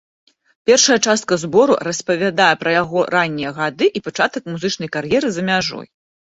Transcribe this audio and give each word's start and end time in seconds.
Першая 0.67 0.95
частка 1.09 1.33
збору 1.43 1.75
распавядае 1.87 2.47
пра 2.63 2.73
яго 2.81 2.99
раннія 3.17 3.51
гады 3.59 3.85
і 4.01 4.03
пачатак 4.09 4.49
музычнай 4.55 4.89
кар'еры 4.99 5.27
за 5.37 5.41
мяжой. 5.53 5.87